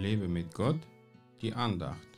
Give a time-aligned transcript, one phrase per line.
[0.00, 0.80] Lebe mit Gott,
[1.42, 2.08] die Andacht.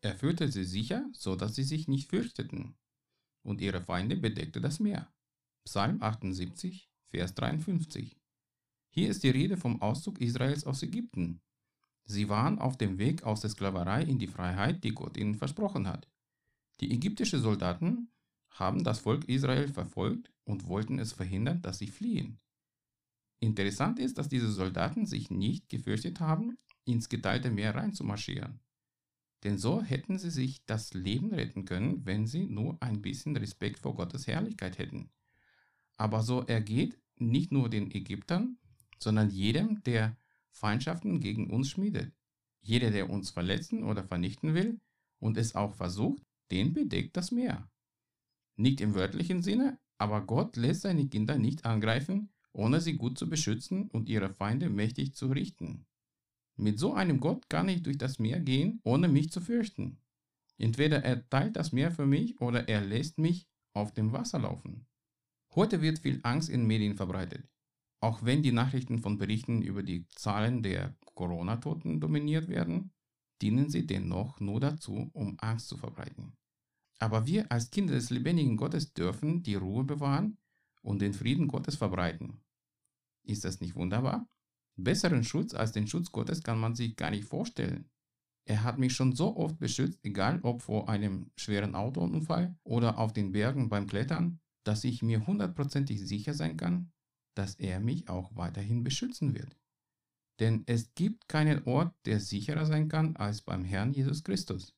[0.00, 2.74] Er führte sie sicher, so dass sie sich nicht fürchteten,
[3.42, 5.12] und ihre Feinde bedeckte das Meer.
[5.64, 8.16] Psalm 78, Vers 53.
[8.88, 11.42] Hier ist die Rede vom Auszug Israels aus Ägypten.
[12.04, 15.86] Sie waren auf dem Weg aus der Sklaverei in die Freiheit, die Gott ihnen versprochen
[15.86, 16.08] hat.
[16.80, 18.10] Die ägyptischen Soldaten
[18.50, 22.40] haben das Volk Israel verfolgt und wollten es verhindern, dass sie fliehen.
[23.38, 28.60] Interessant ist, dass diese Soldaten sich nicht gefürchtet haben, ins geteilte Meer reinzumarschieren.
[29.44, 33.78] Denn so hätten sie sich das Leben retten können, wenn sie nur ein bisschen Respekt
[33.78, 35.10] vor Gottes Herrlichkeit hätten.
[35.96, 38.58] Aber so ergeht nicht nur den Ägyptern,
[38.98, 40.16] sondern jedem, der
[40.50, 42.12] Feindschaften gegen uns schmiedet.
[42.60, 44.80] Jeder, der uns verletzen oder vernichten will
[45.18, 47.70] und es auch versucht, den bedeckt das Meer.
[48.56, 53.28] Nicht im wörtlichen Sinne, aber Gott lässt seine Kinder nicht angreifen, ohne sie gut zu
[53.28, 55.86] beschützen und ihre Feinde mächtig zu richten.
[56.56, 59.98] Mit so einem Gott kann ich durch das Meer gehen, ohne mich zu fürchten.
[60.58, 64.86] Entweder er teilt das Meer für mich oder er lässt mich auf dem Wasser laufen.
[65.54, 67.48] Heute wird viel Angst in Medien verbreitet.
[68.00, 72.92] Auch wenn die Nachrichten von Berichten über die Zahlen der Corona-Toten dominiert werden,
[73.42, 76.36] dienen sie dennoch nur dazu, um Angst zu verbreiten.
[77.00, 80.36] Aber wir als Kinder des lebendigen Gottes dürfen die Ruhe bewahren
[80.82, 82.40] und den Frieden Gottes verbreiten.
[83.24, 84.28] Ist das nicht wunderbar?
[84.76, 87.88] Besseren Schutz als den Schutz Gottes kann man sich gar nicht vorstellen.
[88.44, 93.12] Er hat mich schon so oft beschützt, egal ob vor einem schweren Autounfall oder auf
[93.12, 96.92] den Bergen beim Klettern, dass ich mir hundertprozentig sicher sein kann,
[97.34, 99.56] dass er mich auch weiterhin beschützen wird.
[100.38, 104.74] Denn es gibt keinen Ort, der sicherer sein kann als beim Herrn Jesus Christus.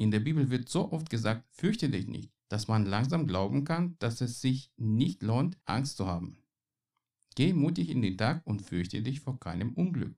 [0.00, 3.96] In der Bibel wird so oft gesagt, fürchte dich nicht, dass man langsam glauben kann,
[3.98, 6.42] dass es sich nicht lohnt, Angst zu haben.
[7.34, 10.16] Geh mutig in den Tag und fürchte dich vor keinem Unglück.